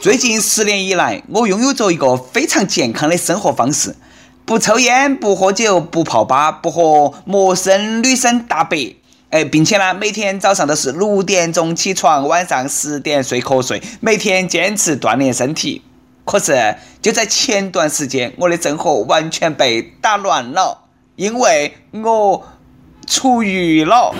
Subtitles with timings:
[0.00, 3.94] 最近十年以来，我拥有着一个非常健康的生活方式：
[4.44, 8.96] 不抽烟，不喝酒，不泡吧，不和陌生女生搭白。
[9.30, 15.82] 哎，并且呢，每天早上都是六点钟起床，晚上十点睡瞌睡，每天坚持锻炼身体。
[16.24, 20.82] 可是就在前段时间，我的生活完全被打乱了，
[21.16, 22.44] 因为我
[23.06, 24.14] 出狱了。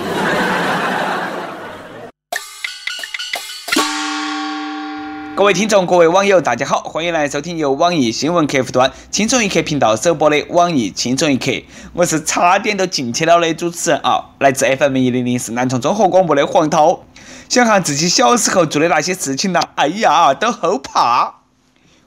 [5.35, 11.45] 各位听众，各位网友，大家好，欢迎来收听由网易新闻客户端“轻松一刻”频道首播的《网易轻松一刻》，
[11.93, 17.01] 我是差点都进去了的主持人啊，来自 FM 一零零四南充综合广播的黄涛。
[17.49, 21.39] 想下自己小时候做的那些事情呢，哎呀，都后怕。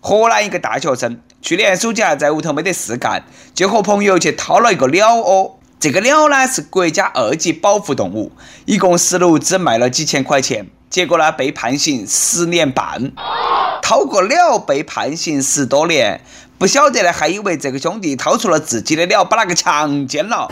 [0.01, 5.59] 河南一个大学生去年暑假在屋头没得事干，就和朋友去掏了一个鸟窝。
[5.81, 8.31] 这个鸟呢是国家二级保护动物，
[8.67, 10.69] 一共十六只，卖了几千块钱。
[10.89, 13.13] 结果呢，被判刑十年半，
[13.83, 16.21] 掏个鸟被判刑十多年，
[16.59, 20.51] 不晓得呢，还以为这个兄弟掏出了自己的鸟，把那个强奸了。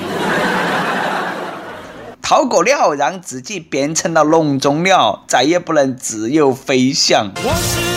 [2.21, 7.31] 掏个鸟让自己变成了笼中鸟，再也不能自由飞翔。
[7.37, 7.94] 我是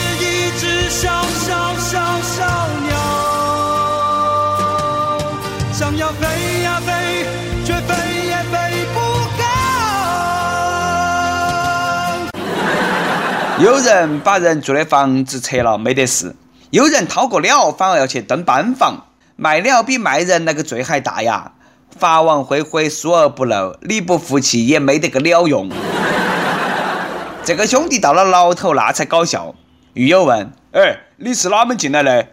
[13.60, 16.36] 有人把人住的房子拆了没得事，
[16.70, 21.54] 有人掏个鸟反而要去蹲班房，卖鸟比卖人那个罪还大呀！
[21.98, 25.72] 法网恢恢，疏而不漏，你不服气也没得个鸟用。
[27.44, 29.56] 这个兄弟到了牢头那才搞笑。
[29.94, 32.28] 狱友问：“哎，你是哪门进来的？”“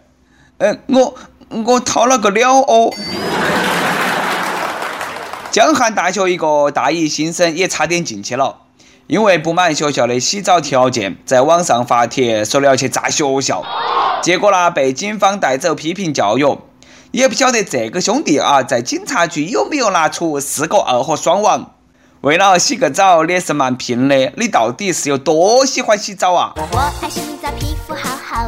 [0.59, 1.15] 嗯，我
[1.65, 2.93] 我掏了个鸟窝。
[5.49, 8.57] ”江汉大学一个大一新生也差点进去了。
[9.07, 13.63] 因为不满学校的洗澡条件，在网上发帖说了要去炸学校，
[14.23, 16.57] 结果呢被警方带走批评教育。
[17.11, 21.73] 也不晓得这个兄弟啊，在警察局有没有拿出四个二和双亡？
[22.21, 24.33] 为了洗个澡，也是蛮拼的。
[24.37, 26.53] 你到底是有多喜欢洗澡啊？
[26.55, 28.47] 我爱洗澡，皮肤好好。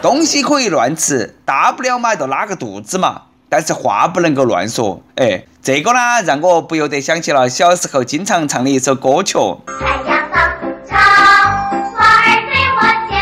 [0.00, 3.24] 东西可以乱吃，大不了嘛就拉个肚子嘛。
[3.52, 9.36] 但是话不能够乱说，哎，这个呢，让我不由得想起了小时候经常唱的一首歌曲。
[9.80, 10.96] 太阳高处照，
[11.96, 12.80] 花儿对我
[13.10, 13.18] 笑，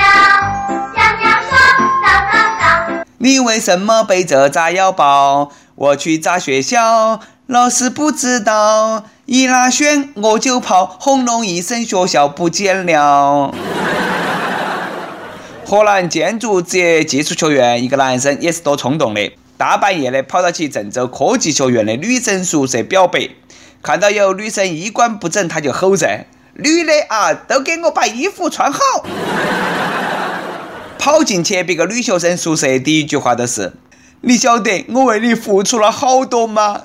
[0.94, 1.56] 小鸟说
[2.04, 3.04] 早早早。
[3.16, 5.50] 你为什么背着炸药包？
[5.76, 13.54] 我去炸学校，老师不知道，一拉弦我就跑，轰隆一声学校不见了。
[15.64, 19.32] 河南建筑职业技术学院一个男生也是多冲动的。
[19.58, 23.28] 大半夜的跑到去郑州科技学院的女生宿舍表白，
[23.82, 28.78] 看到有女生衣冠不整，他就吼噻：“女的啊，都给我把衣服穿好！”
[30.96, 33.72] 跑进去别个女学生宿舍，第一句话都是
[34.22, 36.82] ：“你晓得我为你付出了好多吗？”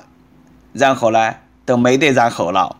[0.74, 2.76] 然后呢，都没得然后了。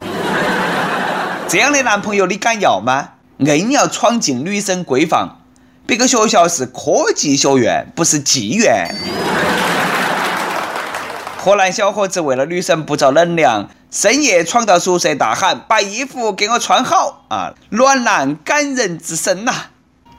[1.47, 3.10] 这样的男朋友你敢要吗？
[3.38, 5.41] 硬要闯进女生闺房，
[5.87, 8.95] 别个学校是科技学院，不是妓院。
[11.37, 19.53] 河南小伙子为了女生不着冷凉，深夜闯到宿舍大喊：“把衣服给我穿好！”啊，暖男感人至深呐！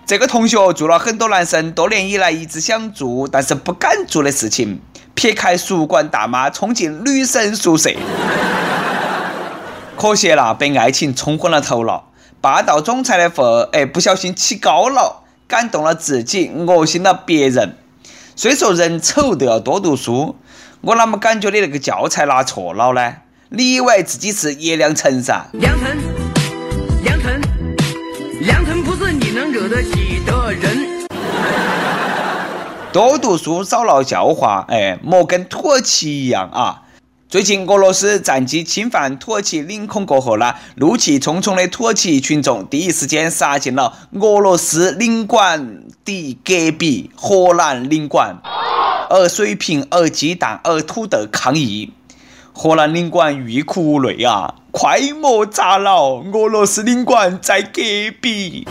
[0.06, 4.80] 这个同学做了很多男生多年以来一直想做但是不敢做的事情，
[5.16, 7.90] 撇开宿管大妈冲进女生宿舍。
[9.98, 12.12] 可惜了，被爱情冲昏了头脑。
[12.40, 15.24] 霸道总裁的份儿哎，不小心起高了，
[15.56, 17.78] 感动了自己，恶心了别人。
[18.36, 20.36] 虽说人丑都要多读书。
[20.82, 23.14] 我啷么感觉你那个教材拿错了呢？
[23.48, 25.46] 你以为自己是叶良辰噻？
[25.54, 25.98] 良辰，
[27.06, 27.42] 良辰，
[28.42, 31.08] 良辰不是你能惹得起的人。
[32.92, 36.82] 多读书少闹笑话，哎，莫跟土耳其一样啊！
[37.28, 48.38] 最近俄罗斯战机侵犯土耳其领空过后呢，怒气冲冲的土耳其群众第一时间杀进了俄罗斯领馆的隔壁荷兰领馆。
[49.10, 51.92] 而水瓶，而鸡蛋，而土豆抗议，
[52.54, 54.56] 荷兰领馆欲哭无泪啊！
[54.72, 57.82] 快莫砸了，俄罗斯领馆在隔
[58.22, 58.68] 壁。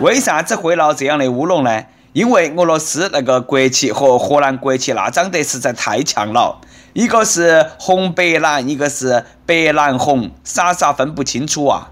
[0.00, 1.84] 为啥子会闹这样的乌龙呢？
[2.16, 6.62] 因为俄罗斯那个国旗和荷兰国旗那长得实在太像了，
[6.94, 11.90] 一个是红白蓝，一个是白蓝红，傻傻分不清楚啊！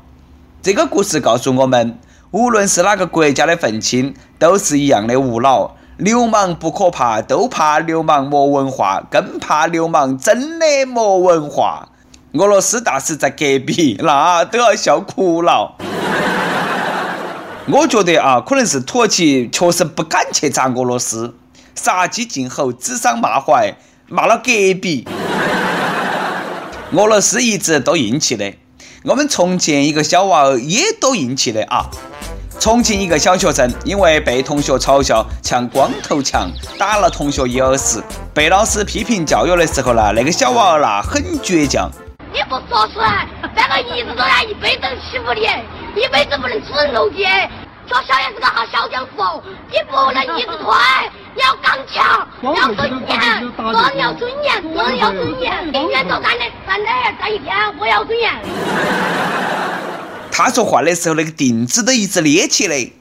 [0.62, 1.99] 这个故事告诉我们，
[2.31, 5.76] 无论是哪个国家的愤青，都是一样的无脑。
[5.99, 11.91] 流氓不可怕，都怕流氓没文化，更怕流氓真的没文化。
[12.32, 15.75] 俄罗斯大使在隔壁，那都要笑哭了。
[17.66, 21.34] 我觉得啊，可能是土耳其确实不敢去砸俄罗斯，
[21.75, 23.76] 杀鸡儆猴，指桑骂槐，
[24.06, 24.44] 骂了隔
[24.82, 25.08] 壁。
[26.93, 28.52] 俄罗斯一直都硬气的，
[29.05, 31.88] 我们重庆一个小娃儿也都硬气的啊。
[32.61, 38.02] 重庆一个小学生因为被同学嘲笑像光头强，打了同学一耳屎，
[38.34, 41.90] 被老师批评教育的时候呢，那个小娃儿那很倔强。
[42.31, 43.26] 你不说出来，
[43.56, 45.46] 这个一直都要一辈子欺负你，
[45.96, 47.25] 一辈子不能出人头地。
[47.87, 50.75] 学校也是个好小江湖，你不能一直退，
[51.35, 53.20] 你要刚强，要尊严，
[53.58, 56.87] 人要尊严，人要尊严，永远都站的站的
[57.20, 58.32] 站一天，我要尊严。
[60.32, 62.93] 他说话的时候，那个钉子都一直咧起的。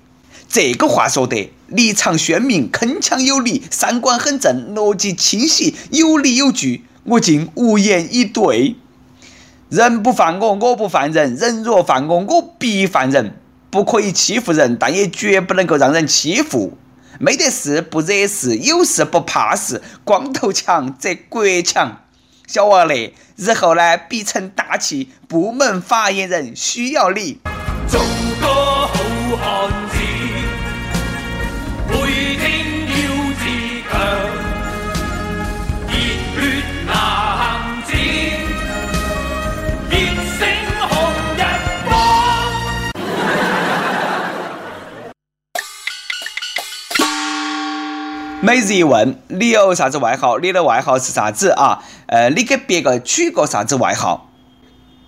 [0.49, 8.75] 这个话说得立场鲜明，铿锵有力，三观很正，逻辑清晰，有理有据，我竟无言以对。
[9.73, 13.33] 人不犯我，我不犯人；人若犯我，我必犯人。
[13.71, 16.77] 不可以欺负人，但也绝不能够让人欺负。
[17.19, 19.81] 没得事不惹事，有事不怕事。
[20.03, 22.03] 光头强则国强。
[22.45, 25.09] 小王嘞，日后呢，必成大器。
[25.27, 27.39] 部门发言人需要你。
[48.45, 50.37] 每日一问：你有啥子外号？
[50.37, 51.81] 你的外号是啥子啊？
[52.07, 54.29] 呃，你给别个取个啥子外号？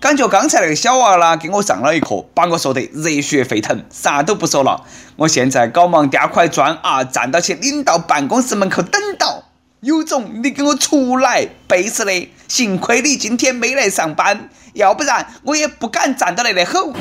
[0.00, 4.84] 感觉刚才那个小娃呢，给我上了一课，把我说得热血沸腾，啥都不说了。
[5.16, 9.42] 我现在搞忙颠块砖啊，站到去领导办公室门口等到。
[9.80, 11.46] 有种你给我出来！
[11.68, 16.94] 背时的，幸亏你今天没来上班，要不然我也不敢站到那里吼。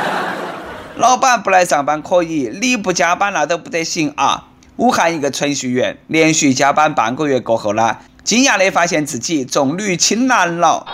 [0.96, 4.48] 老板不来上班可以，你不加班那都不得行啊！
[4.80, 10.86] 武汉一个程序员连续加班半个月过后呢，惊讶的发现自己重女轻男了。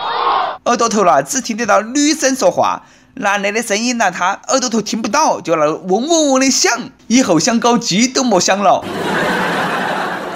[0.64, 2.82] 耳朵头呢只听得到女生说话，
[3.14, 6.90] 男的的声音呢他耳朵头听不到，就那嗡嗡嗡的响。
[7.06, 8.84] 以后想搞基都莫想了。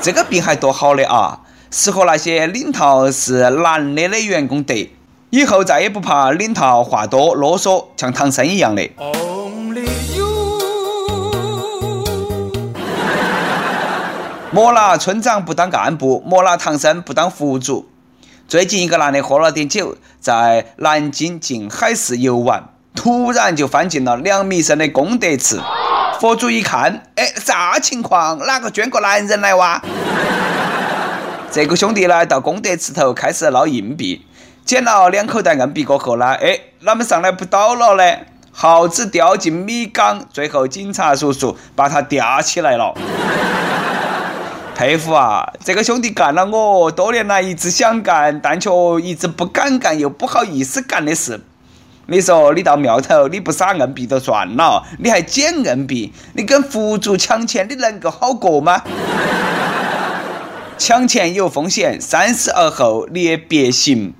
[0.00, 1.40] 这个病还多好的啊，
[1.72, 4.92] 适合那些领导是男的的员工得，
[5.30, 8.88] 以后再也不怕领导话多啰嗦，像唐僧一样的。
[14.52, 17.88] 莫拿村长不当干部，莫拿唐僧不当佛祖。
[18.48, 22.64] 最近一个男的喝了点酒，在南京静海寺游玩，
[22.96, 25.60] 突然就翻进了两米深的功德池。
[26.18, 28.38] 佛祖一看，哎，啥情况？
[28.44, 29.80] 哪个捐个男人来哇？
[31.52, 34.26] 这个兄弟呢，到功德池头开始捞硬币，
[34.64, 38.18] 捡了两口袋硬币过后呢，哎，啷么上来不到了呢？
[38.50, 42.92] 耗子掉进米缸，最后警察叔叔把他吊起来了。
[44.80, 45.52] 佩服啊！
[45.62, 48.70] 这个兄弟干了我多年来一直想干，但却
[49.02, 51.38] 一直不敢干又不好意思干的事。
[52.06, 58.82] 你说你到庙头，你不撒硬币就算了，你还捡硬币，你跟佛祖抢钱，你能够好过吗？
[60.78, 64.14] 抢钱有风险，三思而后你也别行。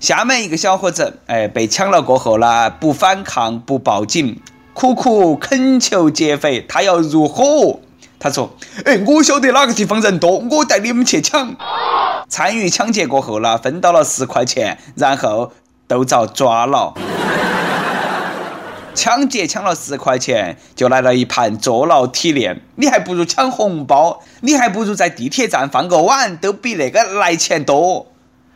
[0.00, 4.40] 厦门一个小伙子，哎，被抢了过后呢，不反抗，不报警，
[4.74, 7.78] 苦苦恳求劫匪，他要入伙。
[8.22, 8.54] 他说
[8.86, 11.56] ：“哎，我晓得哪个地方人多，我带你们去抢。
[12.28, 15.52] 参与抢劫过后呢，分到了十块钱，然后
[15.88, 16.94] 都遭抓了。
[18.94, 22.60] 抢劫抢了十块钱，就来了一盘坐牢体验。
[22.76, 28.06] 你还不如抢红包，你还不如在地铁站放个碗，都比那个来钱多。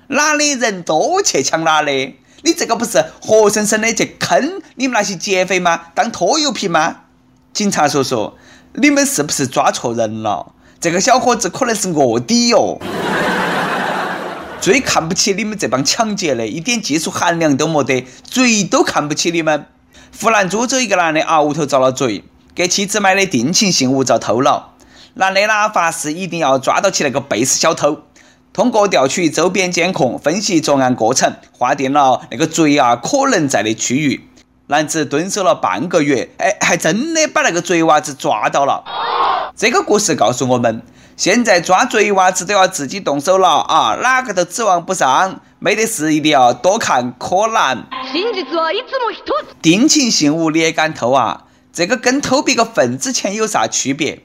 [0.06, 2.20] 哪里人多去抢哪里？
[2.42, 5.86] 你这个不是活生生的去坑你们那些劫匪吗？
[5.96, 6.98] 当拖油瓶吗？
[7.52, 8.34] 警察叔叔。”
[8.78, 10.52] 你们是不是抓错人了？
[10.78, 12.78] 这个小伙子可能是卧底哟。
[14.60, 19.64] 最看不起你们这帮抢劫的，一点技术含量都没得，贼都看不起你们。
[20.20, 22.22] 湖南株洲一个男的啊，屋头遭了贼，
[22.54, 24.72] 给妻子买的定情信物遭偷了。
[25.14, 28.02] 男的呢发誓一定要抓到起那个背时小偷。
[28.52, 34.28] 通过调取周边监控，分析作案过程，划定了那个贼啊可能在的区域。
[34.68, 38.82] 男子蹲守了半个月，哎，还真的把那个贼娃子抓到了。
[39.54, 40.82] 这个故事告诉我们，
[41.16, 45.40] 现在抓贼娃子都要自己动手了啊，哪个都指望不上。
[45.60, 47.86] 没得事，一定要多看柯南。
[49.62, 51.44] 定情信物你也敢偷啊？
[51.72, 54.22] 这个跟偷别个份子钱有啥区别？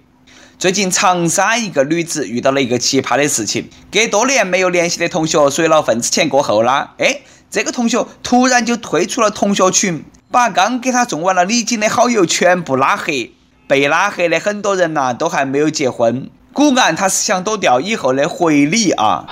[0.58, 7.22] 最近长沙一个女子遇到了一个奇葩的事情，给多年没有联系的同学随了份子钱过后啦，哎，
[7.52, 13.34] 这个同学突然就退出了同学群，把刚给他送完了礼金的好友全部拉黑。
[13.68, 16.30] 被拉黑的很多人呐，都还没有结婚。
[16.54, 19.26] 果然他是想躲掉以后的回礼啊，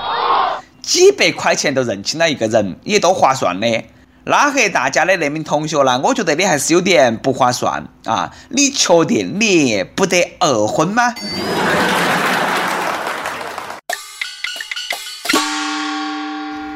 [0.82, 3.84] 几百块钱都认清了一个人，也多划算的。
[4.26, 8.32] 拉黑大家的那名同学呢，我觉得你还是有点不划算啊！
[8.50, 11.16] 你确定你不得二婚吗？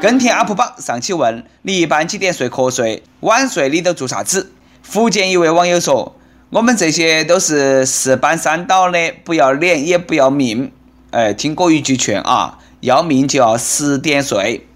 [0.00, 3.02] 跟帖 UP 榜上期问你一般几点睡瞌睡？
[3.24, 4.52] 晚睡你都做啥子？
[4.82, 6.14] 福建一位网友说。
[6.50, 10.70] 我们这些都是四班三倒的，不要脸也不要命。
[11.10, 14.66] 哎，听过一句劝啊，要命就要十点睡。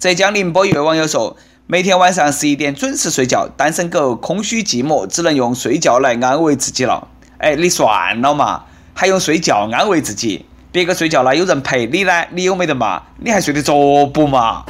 [0.00, 1.36] 浙江宁波一位网友说，
[1.68, 3.48] 每天晚上十一点准时睡觉。
[3.56, 7.06] 单身狗空虚寂寞，只能用睡觉来安慰自己了。
[7.38, 10.44] 哎，你算了嘛，还用睡觉安慰自己？
[10.72, 13.04] 别个睡觉了有人陪你呢，你有没得嘛？
[13.20, 14.64] 你还睡得着不嘛？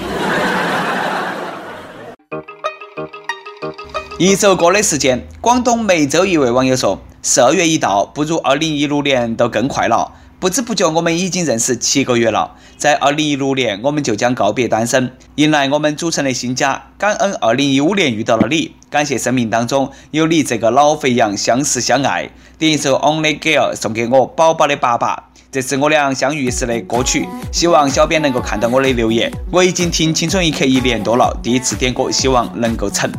[4.19, 10.11] 一首歌的时间，广东梅州一位网友说：“十二月一到，不如二零一六年都更快了。
[10.41, 12.53] 不知不觉，我们已经认识七个月了。
[12.79, 16.93] 在二零一六年，我们就将告别单身，迎来我们组成的新家。
[16.97, 22.31] 感恩二零一五年遇到了你，感谢生命当中有你这个老肥羊，相识相爱。
[22.59, 27.29] 点一首《Only Girl》送给我宝宝的爸爸，这是我俩相遇时的歌曲。
[27.53, 29.31] 希望小编能够看到我的留言。
[29.53, 33.13] 我已经听《青春一刻》一年多了，第一次点歌，希望能够成。”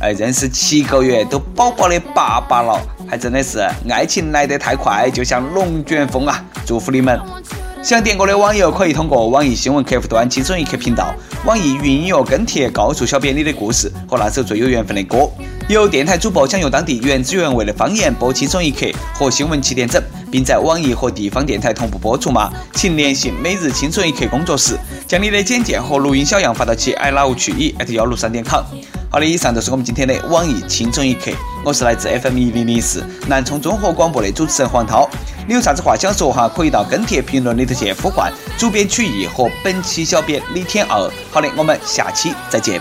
[0.00, 6.44] 哎，认识七个月都宝宝的爸爸了，还真的是爱情来得太快，就像龙卷风啊！
[6.66, 7.18] 祝福你们！
[7.82, 15.30] 想点歌的网友可以通过网易新闻客户端“轻松一刻”频道、网易云音乐跟帖，告诉小编你的故事和那首最有缘分的歌。
[15.68, 22.50] 有电台主播想用当地原汁原味的方言播《轻松一刻》和新闻七点整，并在网易和地方电台同步播出吗？
[22.72, 28.64] 请联系每日轻松一刻工作室，将你的简介和录音小样发到其 i love 曲艺幺六三点 com。
[29.14, 31.30] 好的，以上就是我们今天的网易轻松一刻。
[31.64, 35.08] 我是来自 FM 一零零四南充综合广播的主持人黄涛。
[35.46, 36.48] 你有啥子话想说哈？
[36.48, 41.08] 可以到跟帖评论里头去呼唤主编曲艺和本期小编李天二。
[41.30, 42.80] 好的，我们下期再见。